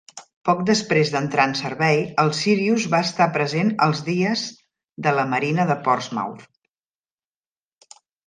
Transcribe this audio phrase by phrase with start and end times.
[0.47, 4.45] Poc després d'entrar en servei, el Sirius va estar present als Dies
[5.09, 7.95] de la Marina de Portsmouth.